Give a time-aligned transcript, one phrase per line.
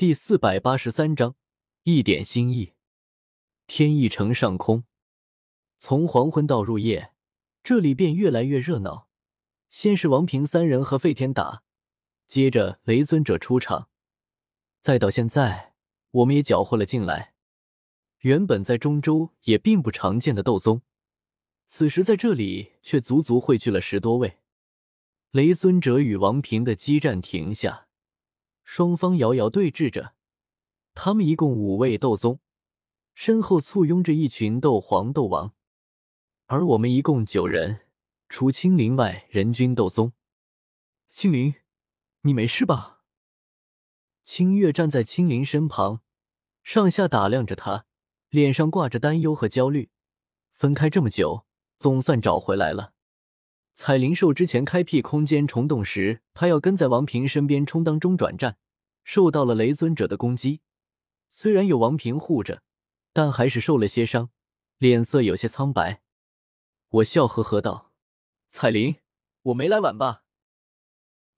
[0.00, 1.36] 第四百八十三章，
[1.82, 2.72] 一点心意。
[3.66, 4.84] 天翼城上空，
[5.76, 7.12] 从黄昏到入夜，
[7.62, 9.10] 这里便越来越热闹。
[9.68, 11.64] 先是王平三人和费天打，
[12.26, 13.90] 接着雷尊者出场，
[14.80, 15.74] 再到现在，
[16.12, 17.34] 我们也搅和了进来。
[18.20, 20.80] 原本在中州也并不常见的斗宗，
[21.66, 24.38] 此时在这里却足足汇聚了十多位。
[25.32, 27.88] 雷尊者与王平的激战停下。
[28.72, 30.14] 双方遥遥对峙着，
[30.94, 32.38] 他们一共五位斗宗，
[33.16, 35.52] 身后簇拥着一群斗皇、斗王，
[36.46, 37.80] 而我们一共九人，
[38.28, 40.12] 除青灵外，人均斗宗。
[41.10, 41.56] 青灵，
[42.20, 43.00] 你没事吧？
[44.22, 46.02] 清月站在青灵身旁，
[46.62, 47.86] 上下打量着他，
[48.28, 49.90] 脸上挂着担忧和焦虑。
[50.52, 51.44] 分开这么久，
[51.80, 52.92] 总算找回来了。
[53.72, 58.58] 彩灵兽之前开辟空间虫洞时，他要跟在王平身边充当中转站，
[59.04, 60.60] 受到了雷尊者的攻击。
[61.28, 62.62] 虽然有王平护着，
[63.12, 64.30] 但还是受了些伤，
[64.78, 66.02] 脸色有些苍白。
[66.88, 67.92] 我笑呵呵道
[68.48, 68.96] ：“彩灵，
[69.42, 70.24] 我没来晚吧？”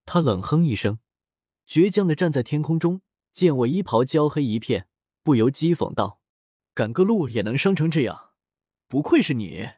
[0.07, 0.99] 他冷哼一声，
[1.69, 4.89] 倔强的站在天空中，见我衣袍焦黑一片，
[5.23, 6.21] 不由讥讽道
[6.73, 8.31] ：“赶个路也能伤成这样，
[8.89, 9.69] 不愧是你。”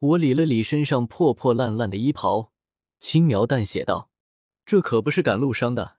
[0.00, 2.52] 我理了理身上破破烂烂的衣袍，
[2.98, 4.10] 轻描淡写道
[4.64, 5.97] ：“这可不是赶路伤的，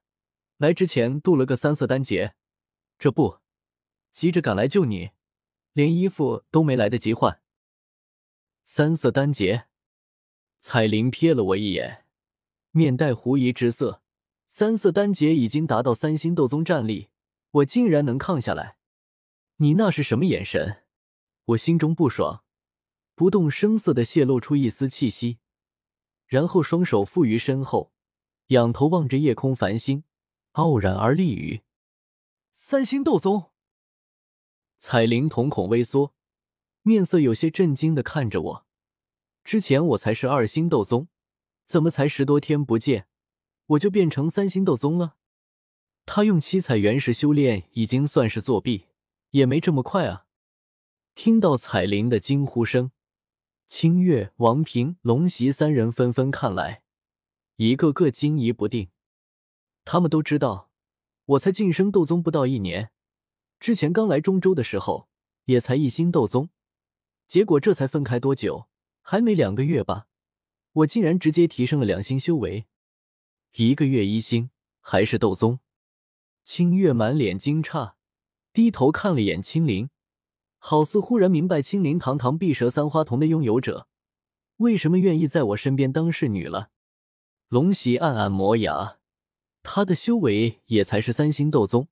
[0.59, 2.35] 来之前渡了个三色丹劫，
[2.97, 3.39] 这不，
[4.11, 5.11] 急着赶来救你，
[5.71, 7.41] 连衣服都没来得及换。”
[8.63, 9.67] 三色丹劫，
[10.59, 12.03] 彩铃瞥了我一眼，
[12.71, 14.03] 面带狐疑之色。
[14.47, 17.07] 三色丹劫已经达到三星斗宗战力，
[17.51, 18.75] 我竟然能抗下来？
[19.57, 20.83] 你那是什么眼神？
[21.45, 22.43] 我心中不爽。
[23.15, 25.39] 不动声色的泄露出一丝气息，
[26.27, 27.93] 然后双手负于身后，
[28.47, 30.03] 仰头望着夜空繁星，
[30.53, 31.61] 傲然而立于
[32.53, 33.51] 三星斗宗。
[34.77, 36.13] 彩铃瞳孔微缩，
[36.83, 38.65] 面色有些震惊的看着我。
[39.43, 41.07] 之前我才是二星斗宗，
[41.65, 43.07] 怎么才十多天不见，
[43.67, 45.15] 我就变成三星斗宗了？
[46.05, 48.87] 他用七彩原石修炼，已经算是作弊，
[49.31, 50.25] 也没这么快啊！
[51.13, 52.91] 听到彩铃的惊呼声。
[53.67, 56.83] 清月、王平、龙袭三人纷纷看来，
[57.57, 58.89] 一个个惊疑不定。
[59.91, 60.69] 他们都知道，
[61.25, 62.91] 我才晋升斗宗不到一年，
[63.59, 65.09] 之前刚来中州的时候
[65.45, 66.49] 也才一星斗宗，
[67.27, 68.67] 结果这才分开多久，
[69.01, 70.05] 还没两个月吧，
[70.73, 72.67] 我竟然直接提升了两星修为，
[73.55, 75.59] 一个月一星，还是斗宗。
[76.43, 77.93] 清月满脸惊诧，
[78.53, 79.89] 低头看了眼青灵。
[80.59, 83.87] 好似忽然明白青灵堂堂碧蛇三花瞳的拥有者，
[84.57, 86.69] 为什么愿意在我身边当侍女了。
[87.47, 88.98] 龙喜暗暗磨牙，
[89.63, 91.87] 他的修为也才是三星斗宗。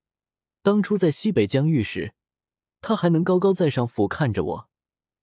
[0.62, 2.14] 当初在西北疆域时，
[2.82, 4.70] 他还能高高在上俯瞰着我，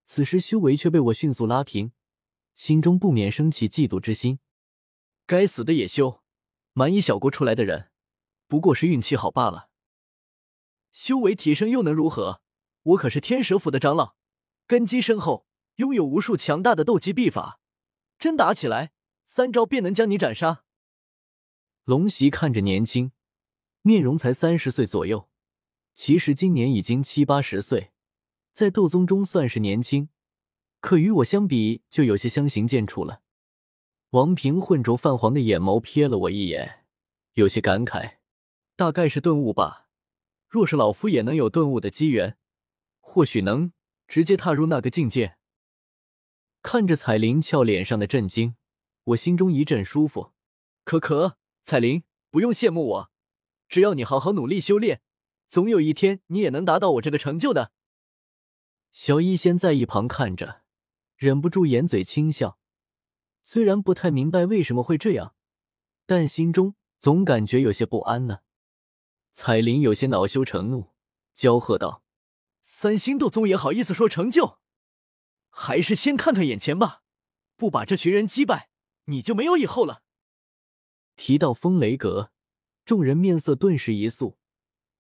[0.05, 1.93] 此时修为却被我迅速拉平，
[2.54, 4.38] 心中不免升起嫉妒之心。
[5.27, 6.22] 该死的野修，
[6.72, 7.91] 蛮夷小国出来的人，
[8.47, 9.69] 不过是运气好罢了。
[10.93, 12.43] 修为提升又能如何？
[12.83, 14.16] 我可是天蛇府的长老，
[14.66, 15.47] 根基深厚，
[15.77, 17.60] 拥有无数强大的斗技秘法，
[18.19, 18.93] 真打起来，
[19.25, 20.64] 三招便能将你斩杀。
[21.84, 23.12] 龙袭看着年轻，
[23.83, 25.28] 面容才三十岁左右，
[25.95, 27.93] 其实今年已经七八十岁，
[28.55, 30.09] 在斗宗中算是年轻，
[30.81, 33.21] 可与我相比就有些相形见绌了。
[34.11, 36.87] 王平混浊泛黄的眼眸瞥了我一眼，
[37.34, 38.15] 有些感慨，
[38.77, 39.89] 大概是顿悟吧。
[40.49, 42.39] 若是老夫也能有顿悟的机缘。
[43.06, 43.72] 或许能
[44.09, 45.37] 直接踏入那个境界。
[46.62, 48.56] 看着彩铃俏脸上的震惊，
[49.05, 50.33] 我心中一阵舒服。
[50.84, 53.11] 可可，彩铃，不用羡慕我，
[53.71, 55.01] 只要你好好努力修炼，
[55.49, 57.73] 总有一天你也能达到我这个成就的。
[58.93, 60.61] 小医仙在一旁看着，
[61.17, 62.59] 忍不住掩嘴轻笑。
[63.43, 65.35] 虽然不太明白为什么会这样，
[66.05, 68.41] 但心中总感觉有些不安呢。
[69.33, 70.93] 彩铃有些恼羞成怒，
[71.33, 72.05] 娇喝道。
[72.63, 74.59] 三星斗宗也好意思说成就，
[75.49, 77.05] 还是先看看眼前吧。
[77.57, 78.69] 不把这群人击败，
[79.07, 80.03] 你就没有以后了。
[81.16, 82.31] 提到风雷阁，
[82.84, 84.39] 众人面色顿时一肃。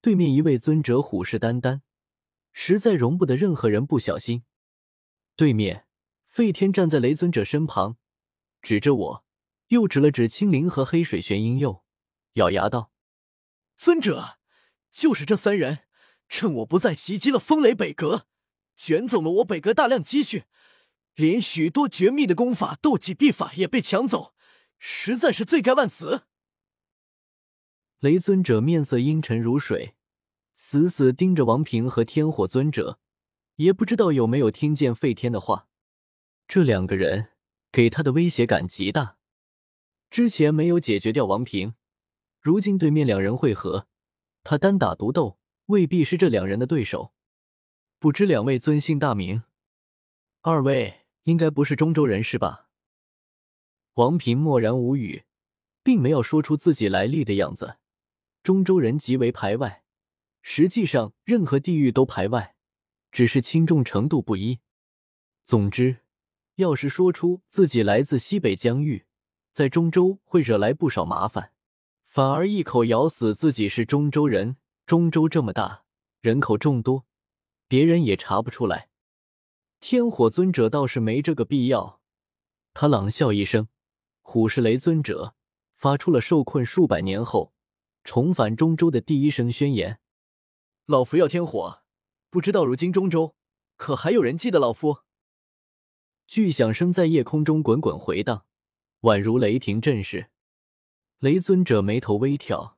[0.00, 1.80] 对面一位尊者虎视眈眈，
[2.52, 4.44] 实在容不得任何人不小心。
[5.34, 5.86] 对面，
[6.26, 7.96] 费天站在雷尊者身旁，
[8.60, 9.24] 指着我，
[9.68, 11.84] 又指了指青灵和黑水玄婴佑，
[12.34, 12.92] 咬牙道
[13.76, 14.38] ：“尊者，
[14.90, 15.80] 就是这三人。”
[16.28, 18.26] 趁我不在，袭击了风雷北阁，
[18.76, 20.44] 卷走了我北阁大量积蓄，
[21.14, 24.33] 连许多绝密的功法、斗技、秘法也被抢走，
[24.86, 26.24] 实在是罪该万死。
[28.00, 29.94] 雷尊者面色阴沉如水，
[30.54, 32.98] 死死盯着王平和天火尊者，
[33.56, 35.68] 也不知道有没有听见费天的话。
[36.46, 37.28] 这两个人
[37.72, 39.16] 给他的威胁感极大。
[40.10, 41.72] 之前没有解决掉王平，
[42.38, 43.88] 如今对面两人会合，
[44.42, 47.14] 他单打独斗未必是这两人的对手。
[47.98, 49.44] 不知两位尊姓大名？
[50.42, 52.63] 二位应该不是中州人是吧？
[53.94, 55.24] 王平默然无语，
[55.82, 57.78] 并没有说出自己来历的样子。
[58.42, 59.84] 中州人极为排外，
[60.42, 62.56] 实际上任何地域都排外，
[63.12, 64.58] 只是轻重程度不一。
[65.44, 65.98] 总之，
[66.56, 69.06] 要是说出自己来自西北疆域，
[69.52, 71.52] 在中州会惹来不少麻烦，
[72.04, 74.56] 反而一口咬死自己是中州人。
[74.86, 75.84] 中州这么大，
[76.20, 77.06] 人口众多，
[77.68, 78.90] 别人也查不出来。
[79.80, 82.00] 天火尊者倒是没这个必要，
[82.74, 83.68] 他冷笑一声，
[84.26, 85.36] 虎视雷尊者
[85.76, 87.52] 发出了受困数百年后。
[88.02, 89.98] 重返中州的第一声宣言
[90.84, 91.82] ：“老夫要天火，
[92.28, 93.34] 不知道如今中州
[93.76, 94.98] 可还有人记得老夫？”
[96.28, 98.44] 巨响声在夜空中滚滚回荡，
[99.00, 100.30] 宛如雷霆震世。
[101.20, 102.76] 雷尊者眉头微挑，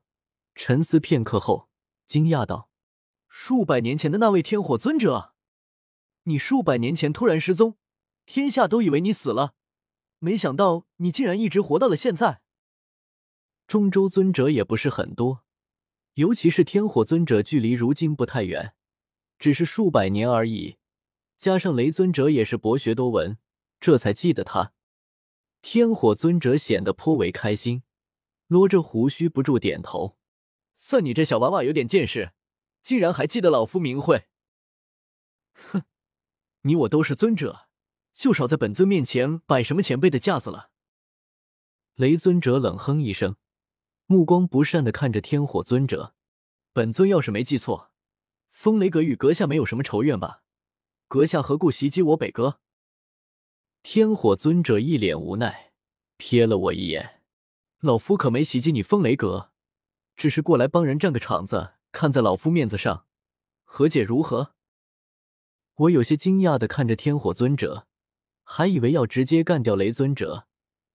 [0.55, 1.69] 沉思片刻后，
[2.07, 2.71] 惊讶道
[3.29, 5.35] ：“数百年前的那位天火尊者，
[6.25, 7.77] 你数百年前突然失踪，
[8.27, 9.55] 天下都以为你死了，
[10.19, 12.41] 没想到你竟然一直活到了现在。”
[13.67, 15.45] 中州尊者也不是很多，
[16.15, 18.75] 尤其是天火尊者，距离如今不太远，
[19.39, 20.77] 只是数百年而已。
[21.37, 23.39] 加上雷尊者也是博学多闻，
[23.81, 24.73] 这才记得他。
[25.61, 27.83] 天火尊者显得颇为开心，
[28.49, 30.17] 捋着胡须不住点头
[30.79, 32.33] ：“算你这小娃娃有点见识，
[32.83, 34.27] 竟然还记得老夫名讳。
[35.53, 35.83] ”哼，
[36.63, 37.66] 你我都是尊者，
[38.17, 40.71] 就少在本尊面前摆什么前辈的架子了。
[41.95, 43.37] 雷尊者冷哼一声。
[44.09, 46.15] 目光不善的看着天火尊者，
[46.73, 47.91] 本尊要是没记错，
[48.53, 50.45] 风雷阁与阁下没有什么仇怨吧？
[51.09, 52.61] 阁下何故袭击我北阁？
[53.83, 55.73] 天火尊者一脸无奈，
[56.19, 57.21] 瞥了我一眼，
[57.81, 59.51] 老夫可没袭击你风雷阁，
[60.15, 63.07] 只是过来帮人占个场子，看在老夫面子上，
[63.65, 64.55] 和解如何？
[65.75, 67.89] 我有些惊讶的看着天火尊者，
[68.49, 70.47] 还以为要直接干掉雷尊者，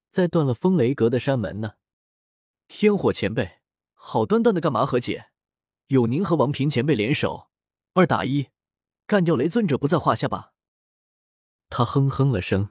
[0.09, 1.73] 再断了风雷阁的山门呢。
[2.69, 3.59] 天火前辈，
[3.91, 5.31] 好端端的干嘛和解？
[5.87, 7.49] 有您和王平前辈联手，
[7.93, 8.47] 二打一，
[9.05, 10.53] 干掉雷尊者不在话下吧？
[11.69, 12.69] 他哼哼了声，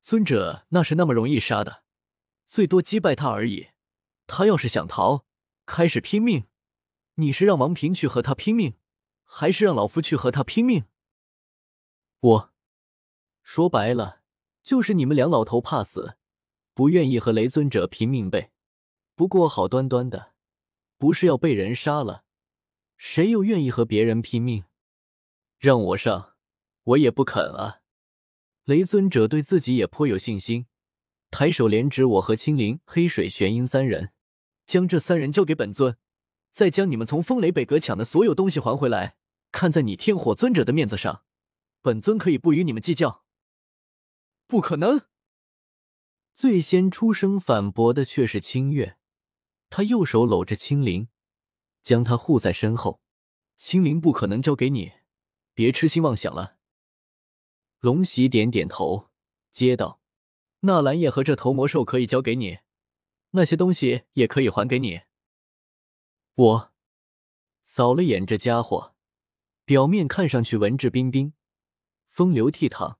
[0.00, 1.84] 尊者那是那么容易杀的，
[2.46, 3.68] 最多击败他而已。
[4.26, 5.26] 他要是想逃，
[5.66, 6.46] 开始拼命，
[7.16, 8.78] 你是让王平去和他拼命，
[9.22, 10.86] 还是让老夫去和他拼命？
[12.20, 12.53] 我
[13.44, 14.22] 说白了，
[14.62, 16.16] 就是你们两老头怕死，
[16.72, 18.50] 不愿意和雷尊者拼命呗。
[19.14, 20.32] 不过好端端的，
[20.98, 22.24] 不是要被人杀了，
[22.96, 24.64] 谁又愿意和别人拼命？
[25.58, 26.32] 让我上，
[26.82, 27.82] 我也不肯啊！
[28.64, 30.66] 雷尊者对自己也颇有信心，
[31.30, 34.12] 抬手连指我和青灵、黑水、玄阴三人，
[34.64, 35.98] 将这三人交给本尊，
[36.50, 39.16] 再将你们从风雷北阁抢的所有东西还回来。
[39.52, 41.24] 看在你天火尊者的面子上，
[41.82, 43.23] 本尊可以不与你们计较。
[44.46, 45.06] 不可能！
[46.34, 48.98] 最先出声反驳的却是清月。
[49.70, 51.08] 他右手搂着青灵，
[51.82, 53.00] 将他护在身后。
[53.56, 54.92] 青灵不可能交给你，
[55.54, 56.58] 别痴心妄想了。
[57.78, 59.10] 龙喜点点头，
[59.50, 60.00] 接道
[60.60, 62.58] ：“纳兰叶和这头魔兽可以交给你，
[63.30, 65.02] 那些东西也可以还给你。”
[66.34, 66.72] 我
[67.62, 68.94] 扫了眼这家伙，
[69.64, 71.32] 表面看上去文质彬彬、
[72.08, 72.96] 风流倜傥，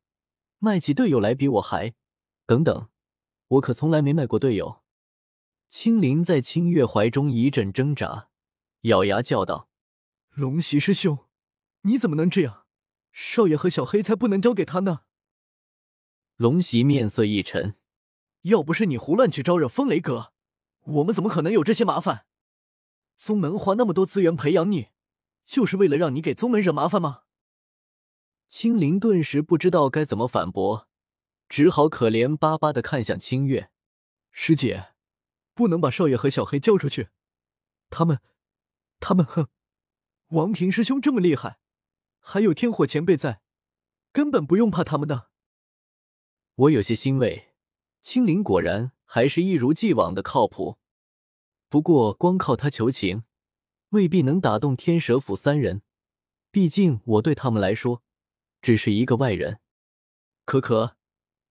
[0.65, 1.95] 卖起队友来比我还……
[2.47, 2.89] 等等，
[3.49, 4.83] 我可从来没卖过队友。
[5.69, 8.29] 青灵在清月怀中一阵挣扎，
[8.83, 9.69] 咬牙叫道
[10.33, 11.19] ：“龙袭师兄，
[11.83, 12.65] 你怎么能这样？
[13.13, 15.01] 少爷和小黑才不能交给他呢！”
[16.37, 17.77] 龙袭面色一沉
[18.43, 20.33] ：“要不是你胡乱去招惹风雷阁，
[20.85, 22.25] 我们怎么可能有这些麻烦？
[23.17, 24.89] 宗门花那么多资源培养你，
[25.45, 27.23] 就是为了让你给宗门惹麻烦吗？”
[28.49, 30.89] 青灵顿时不知道该怎么反驳，
[31.49, 33.71] 只好可怜巴巴的看向清月
[34.31, 34.91] 师姐。
[35.57, 37.11] 不能把少爷和小黑交出去，
[37.89, 38.19] 他们，
[38.99, 39.47] 他们，哼！
[40.31, 41.61] 王平师兄这么厉害，
[42.19, 43.41] 还有天火前辈在，
[44.11, 45.31] 根本不用怕他们的。
[46.57, 47.55] 我有些欣慰，
[48.01, 50.79] 青灵果然还是一如既往的靠谱。
[51.69, 53.23] 不过光靠他求情，
[53.91, 55.83] 未必能打动天蛇府三人，
[56.51, 58.03] 毕竟我对他们来说，
[58.65, 59.61] 只是一个外人。
[60.47, 60.97] 可可，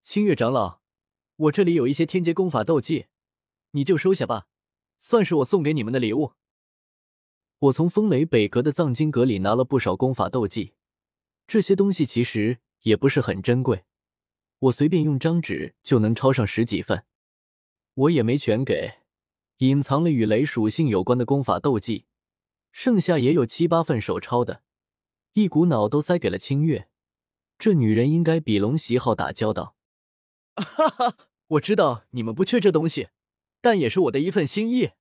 [0.02, 0.82] 清月长老，
[1.36, 3.06] 我这里有一些天阶功法斗技。
[3.74, 4.48] 你就收下吧，
[4.98, 6.34] 算是我送给你们的礼物。
[7.60, 10.74] 我从风雷北阁的藏经阁里拿了不少功法斗技，
[11.46, 13.86] 这些东西其实也不是很珍贵，
[14.58, 17.06] 我随便用张纸就能抄上十几份。
[17.94, 19.02] 我也没全给，
[19.58, 22.08] 隐藏了与雷属性有关的功法斗技，
[22.72, 24.64] 剩下也有七八份手抄的，
[25.34, 26.90] 一股脑都塞给了清月。
[27.58, 29.76] 这女人应该比龙喜好打交道。
[30.56, 31.18] 哈哈，
[31.48, 33.10] 我知道你们不缺这东西，
[33.62, 34.92] 但也是我的一份心意。